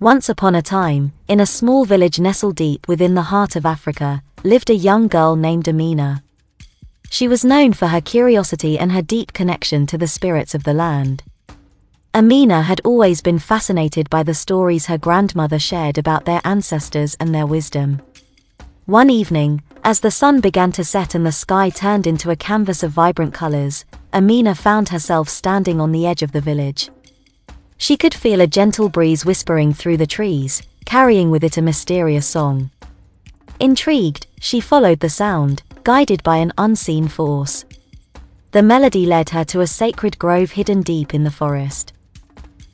Once 0.00 0.28
upon 0.28 0.54
a 0.54 0.62
time, 0.62 1.10
in 1.26 1.40
a 1.40 1.46
small 1.46 1.84
village 1.84 2.20
nestled 2.20 2.54
deep 2.54 2.86
within 2.86 3.16
the 3.16 3.32
heart 3.34 3.56
of 3.56 3.66
Africa, 3.66 4.22
lived 4.44 4.70
a 4.70 4.74
young 4.74 5.08
girl 5.08 5.34
named 5.34 5.66
Amina. 5.66 6.22
She 7.10 7.26
was 7.26 7.44
known 7.44 7.72
for 7.72 7.88
her 7.88 8.00
curiosity 8.00 8.78
and 8.78 8.92
her 8.92 9.02
deep 9.02 9.32
connection 9.32 9.88
to 9.88 9.98
the 9.98 10.06
spirits 10.06 10.54
of 10.54 10.62
the 10.62 10.72
land. 10.72 11.24
Amina 12.14 12.62
had 12.62 12.80
always 12.84 13.20
been 13.20 13.40
fascinated 13.40 14.08
by 14.08 14.22
the 14.22 14.34
stories 14.34 14.86
her 14.86 14.98
grandmother 14.98 15.58
shared 15.58 15.98
about 15.98 16.26
their 16.26 16.42
ancestors 16.44 17.16
and 17.18 17.34
their 17.34 17.46
wisdom. 17.46 18.00
One 18.86 19.10
evening, 19.10 19.62
as 19.82 19.98
the 19.98 20.12
sun 20.12 20.40
began 20.40 20.70
to 20.72 20.84
set 20.84 21.16
and 21.16 21.26
the 21.26 21.32
sky 21.32 21.70
turned 21.70 22.06
into 22.06 22.30
a 22.30 22.36
canvas 22.36 22.84
of 22.84 22.92
vibrant 22.92 23.34
colors, 23.34 23.84
Amina 24.14 24.54
found 24.54 24.90
herself 24.90 25.28
standing 25.28 25.80
on 25.80 25.90
the 25.90 26.06
edge 26.06 26.22
of 26.22 26.30
the 26.30 26.40
village. 26.40 26.88
She 27.78 27.96
could 27.96 28.12
feel 28.12 28.40
a 28.40 28.46
gentle 28.46 28.88
breeze 28.88 29.24
whispering 29.24 29.72
through 29.72 29.96
the 29.96 30.06
trees, 30.06 30.62
carrying 30.84 31.30
with 31.30 31.44
it 31.44 31.56
a 31.56 31.62
mysterious 31.62 32.26
song. 32.26 32.70
Intrigued, 33.60 34.26
she 34.40 34.60
followed 34.60 35.00
the 35.00 35.08
sound, 35.08 35.62
guided 35.84 36.22
by 36.22 36.36
an 36.36 36.52
unseen 36.58 37.08
force. 37.08 37.64
The 38.50 38.62
melody 38.62 39.06
led 39.06 39.30
her 39.30 39.44
to 39.44 39.60
a 39.60 39.66
sacred 39.66 40.18
grove 40.18 40.52
hidden 40.52 40.82
deep 40.82 41.14
in 41.14 41.24
the 41.24 41.30
forest. 41.30 41.92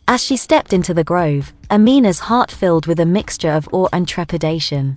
As 0.09 0.23
she 0.23 0.37
stepped 0.37 0.73
into 0.73 0.95
the 0.95 1.05
grove, 1.05 1.53
Amina's 1.71 2.21
heart 2.21 2.51
filled 2.51 2.87
with 2.87 3.01
a 3.01 3.07
mixture 3.07 3.51
of 3.51 3.69
awe 3.73 3.89
and 3.93 4.07
trepidation. 4.07 4.97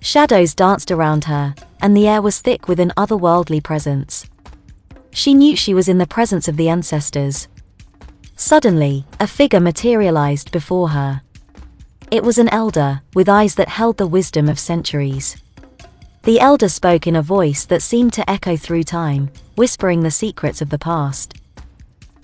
Shadows 0.00 0.54
danced 0.54 0.90
around 0.90 1.24
her, 1.24 1.54
and 1.80 1.96
the 1.96 2.08
air 2.08 2.22
was 2.22 2.40
thick 2.40 2.68
with 2.68 2.80
an 2.80 2.92
otherworldly 2.96 3.62
presence. 3.62 4.26
She 5.10 5.34
knew 5.34 5.56
she 5.56 5.74
was 5.74 5.88
in 5.88 5.98
the 5.98 6.06
presence 6.06 6.48
of 6.48 6.56
the 6.56 6.68
ancestors. 6.68 7.48
Suddenly, 8.40 9.04
a 9.20 9.26
figure 9.26 9.60
materialized 9.60 10.50
before 10.50 10.88
her. 10.88 11.20
It 12.10 12.24
was 12.24 12.38
an 12.38 12.48
elder, 12.48 13.02
with 13.14 13.28
eyes 13.28 13.54
that 13.56 13.68
held 13.68 13.98
the 13.98 14.06
wisdom 14.06 14.48
of 14.48 14.58
centuries. 14.58 15.36
The 16.22 16.40
elder 16.40 16.70
spoke 16.70 17.06
in 17.06 17.16
a 17.16 17.22
voice 17.22 17.66
that 17.66 17.82
seemed 17.82 18.14
to 18.14 18.28
echo 18.28 18.56
through 18.56 18.84
time, 18.84 19.30
whispering 19.56 20.00
the 20.00 20.10
secrets 20.10 20.62
of 20.62 20.70
the 20.70 20.78
past. 20.78 21.34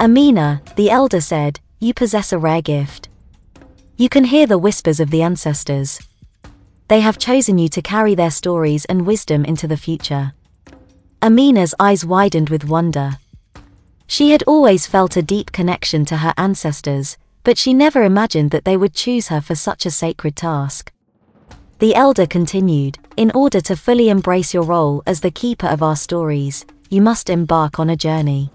Amina, 0.00 0.62
the 0.76 0.90
elder 0.90 1.20
said, 1.20 1.60
you 1.80 1.92
possess 1.92 2.32
a 2.32 2.38
rare 2.38 2.62
gift. 2.62 3.10
You 3.96 4.08
can 4.08 4.24
hear 4.24 4.46
the 4.46 4.58
whispers 4.58 5.00
of 5.00 5.10
the 5.10 5.20
ancestors 5.20 6.00
they 6.88 7.00
have 7.00 7.18
chosen 7.18 7.58
you 7.58 7.68
to 7.68 7.82
carry 7.82 8.14
their 8.14 8.30
stories 8.30 8.84
and 8.84 9.06
wisdom 9.06 9.44
into 9.44 9.66
the 9.66 9.76
future. 9.76 10.32
Amina's 11.20 11.74
eyes 11.80 12.04
widened 12.04 12.48
with 12.48 12.64
wonder. 12.64 13.18
She 14.06 14.30
had 14.30 14.42
always 14.44 14.86
felt 14.86 15.16
a 15.16 15.22
deep 15.22 15.52
connection 15.52 16.04
to 16.06 16.18
her 16.18 16.32
ancestors, 16.36 17.16
but 17.42 17.58
she 17.58 17.74
never 17.74 18.02
imagined 18.02 18.50
that 18.52 18.64
they 18.64 18.76
would 18.76 18.94
choose 18.94 19.28
her 19.28 19.40
for 19.40 19.54
such 19.54 19.86
a 19.86 19.90
sacred 19.90 20.36
task. 20.36 20.92
The 21.78 21.94
elder 21.94 22.26
continued, 22.26 22.98
In 23.16 23.30
order 23.32 23.60
to 23.60 23.76
fully 23.76 24.08
embrace 24.08 24.54
your 24.54 24.62
role 24.62 25.02
as 25.06 25.20
the 25.20 25.30
keeper 25.30 25.66
of 25.66 25.82
our 25.82 25.96
stories, 25.96 26.64
you 26.88 27.02
must 27.02 27.28
embark 27.28 27.78
on 27.78 27.90
a 27.90 27.96
journey. 27.96 28.50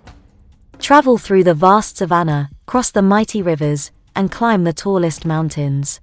Travel 0.79 1.17
through 1.17 1.43
the 1.43 1.53
vast 1.53 1.97
savannah, 1.97 2.49
cross 2.65 2.89
the 2.89 3.01
mighty 3.01 3.41
rivers, 3.41 3.91
and 4.15 4.31
climb 4.31 4.63
the 4.63 4.73
tallest 4.73 5.25
mountains. 5.25 5.99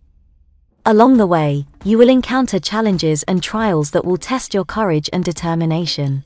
Along 0.87 1.17
the 1.17 1.27
way, 1.27 1.67
you 1.85 1.99
will 1.99 2.09
encounter 2.09 2.59
challenges 2.61 3.23
and 3.25 3.43
trials 3.43 3.91
that 3.91 4.05
will 4.05 4.17
test 4.17 4.55
your 4.55 4.65
courage 4.65 5.11
and 5.13 5.25
determination. 5.25 6.25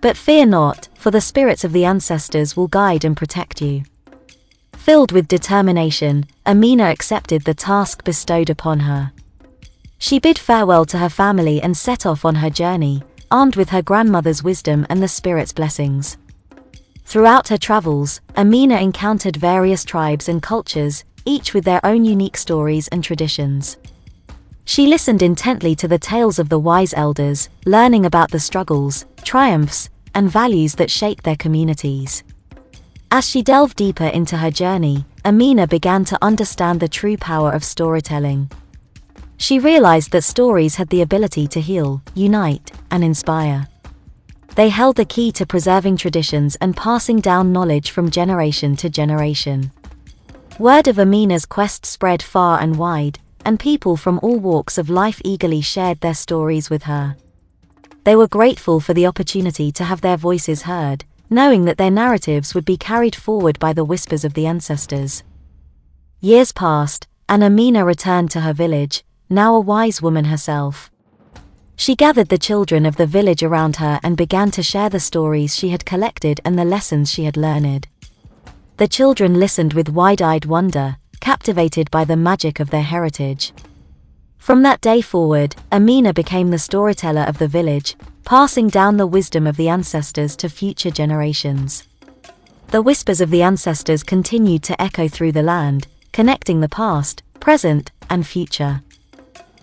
But 0.00 0.16
fear 0.16 0.46
not, 0.46 0.88
for 0.94 1.10
the 1.10 1.20
spirits 1.20 1.62
of 1.62 1.72
the 1.72 1.84
ancestors 1.84 2.56
will 2.56 2.68
guide 2.68 3.04
and 3.04 3.16
protect 3.16 3.60
you. 3.60 3.82
Filled 4.72 5.12
with 5.12 5.28
determination, 5.28 6.24
Amina 6.46 6.84
accepted 6.84 7.44
the 7.44 7.52
task 7.52 8.02
bestowed 8.02 8.48
upon 8.48 8.80
her. 8.80 9.12
She 9.98 10.18
bid 10.18 10.38
farewell 10.38 10.86
to 10.86 10.98
her 10.98 11.10
family 11.10 11.60
and 11.60 11.76
set 11.76 12.06
off 12.06 12.24
on 12.24 12.36
her 12.36 12.48
journey, 12.48 13.02
armed 13.30 13.56
with 13.56 13.68
her 13.68 13.82
grandmother's 13.82 14.42
wisdom 14.42 14.86
and 14.88 15.02
the 15.02 15.08
spirit's 15.08 15.52
blessings. 15.52 16.16
Throughout 17.04 17.48
her 17.48 17.58
travels, 17.58 18.22
Amina 18.36 18.76
encountered 18.76 19.36
various 19.36 19.84
tribes 19.84 20.28
and 20.28 20.42
cultures, 20.42 21.04
each 21.26 21.52
with 21.52 21.64
their 21.64 21.84
own 21.84 22.06
unique 22.06 22.38
stories 22.38 22.88
and 22.88 23.04
traditions. 23.04 23.76
She 24.64 24.86
listened 24.86 25.20
intently 25.20 25.74
to 25.74 25.88
the 25.88 25.98
tales 25.98 26.38
of 26.38 26.48
the 26.48 26.58
wise 26.58 26.94
elders, 26.94 27.48
learning 27.66 28.06
about 28.06 28.30
the 28.30 28.40
struggles, 28.40 29.04
triumphs, 29.22 29.90
and 30.14 30.30
values 30.30 30.74
that 30.74 30.90
shaped 30.90 31.24
their 31.24 31.36
communities. 31.36 32.22
As 33.10 33.28
she 33.28 33.42
delved 33.42 33.76
deeper 33.76 34.06
into 34.06 34.36
her 34.36 34.50
journey, 34.50 35.04
Amina 35.24 35.66
began 35.66 36.04
to 36.06 36.18
understand 36.22 36.80
the 36.80 36.88
true 36.88 37.16
power 37.16 37.50
of 37.50 37.64
storytelling. 37.64 38.50
She 39.36 39.58
realized 39.58 40.12
that 40.12 40.22
stories 40.22 40.76
had 40.76 40.88
the 40.90 41.02
ability 41.02 41.46
to 41.48 41.60
heal, 41.60 42.02
unite, 42.14 42.70
and 42.90 43.02
inspire. 43.02 43.66
They 44.54 44.68
held 44.68 44.96
the 44.96 45.04
key 45.04 45.32
to 45.32 45.46
preserving 45.46 45.96
traditions 45.96 46.56
and 46.60 46.76
passing 46.76 47.20
down 47.20 47.52
knowledge 47.52 47.90
from 47.90 48.10
generation 48.10 48.76
to 48.76 48.90
generation. 48.90 49.72
Word 50.58 50.88
of 50.88 50.98
Amina's 50.98 51.46
quest 51.46 51.86
spread 51.86 52.22
far 52.22 52.60
and 52.60 52.76
wide, 52.76 53.18
and 53.44 53.58
people 53.58 53.96
from 53.96 54.20
all 54.22 54.38
walks 54.38 54.76
of 54.76 54.90
life 54.90 55.20
eagerly 55.24 55.62
shared 55.62 56.00
their 56.00 56.14
stories 56.14 56.68
with 56.68 56.82
her. 56.82 57.16
They 58.10 58.16
were 58.16 58.26
grateful 58.26 58.80
for 58.80 58.92
the 58.92 59.06
opportunity 59.06 59.70
to 59.70 59.84
have 59.84 60.00
their 60.00 60.16
voices 60.16 60.62
heard, 60.62 61.04
knowing 61.30 61.64
that 61.66 61.78
their 61.78 61.92
narratives 61.92 62.56
would 62.56 62.64
be 62.64 62.76
carried 62.76 63.14
forward 63.14 63.56
by 63.60 63.72
the 63.72 63.84
whispers 63.84 64.24
of 64.24 64.34
the 64.34 64.46
ancestors. 64.46 65.22
Years 66.18 66.50
passed, 66.50 67.06
and 67.28 67.44
Amina 67.44 67.84
returned 67.84 68.32
to 68.32 68.40
her 68.40 68.52
village, 68.52 69.04
now 69.28 69.54
a 69.54 69.60
wise 69.60 70.02
woman 70.02 70.24
herself. 70.24 70.90
She 71.76 71.94
gathered 71.94 72.30
the 72.30 72.36
children 72.36 72.84
of 72.84 72.96
the 72.96 73.06
village 73.06 73.44
around 73.44 73.76
her 73.76 74.00
and 74.02 74.16
began 74.16 74.50
to 74.50 74.62
share 74.64 74.88
the 74.90 74.98
stories 74.98 75.54
she 75.54 75.68
had 75.68 75.86
collected 75.86 76.40
and 76.44 76.58
the 76.58 76.64
lessons 76.64 77.12
she 77.12 77.26
had 77.26 77.36
learned. 77.36 77.86
The 78.78 78.88
children 78.88 79.38
listened 79.38 79.74
with 79.74 79.88
wide-eyed 79.88 80.46
wonder, 80.46 80.96
captivated 81.20 81.92
by 81.92 82.04
the 82.04 82.16
magic 82.16 82.58
of 82.58 82.70
their 82.70 82.82
heritage. 82.82 83.52
From 84.40 84.62
that 84.62 84.80
day 84.80 85.02
forward, 85.02 85.54
Amina 85.70 86.14
became 86.14 86.50
the 86.50 86.58
storyteller 86.58 87.20
of 87.20 87.36
the 87.36 87.46
village, 87.46 87.94
passing 88.24 88.68
down 88.68 88.96
the 88.96 89.06
wisdom 89.06 89.46
of 89.46 89.58
the 89.58 89.68
ancestors 89.68 90.34
to 90.36 90.48
future 90.48 90.90
generations. 90.90 91.86
The 92.68 92.80
whispers 92.80 93.20
of 93.20 93.30
the 93.30 93.42
ancestors 93.42 94.02
continued 94.02 94.62
to 94.64 94.80
echo 94.80 95.08
through 95.08 95.32
the 95.32 95.42
land, 95.42 95.88
connecting 96.12 96.60
the 96.60 96.70
past, 96.70 97.22
present, 97.38 97.92
and 98.08 98.26
future. 98.26 98.80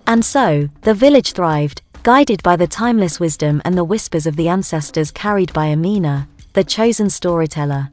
And 0.05 0.23
so, 0.23 0.69
the 0.83 0.93
village 0.93 1.33
thrived, 1.33 1.81
guided 2.03 2.43
by 2.43 2.55
the 2.55 2.67
timeless 2.67 3.19
wisdom 3.19 3.63
and 3.66 3.75
the 3.75 3.83
whispers 3.83 4.27
of 4.27 4.35
the 4.35 4.47
ancestors 4.47 5.09
carried 5.09 5.51
by 5.53 5.66
Amina, 5.66 6.27
the 6.53 6.63
chosen 6.63 7.09
storyteller. 7.09 7.89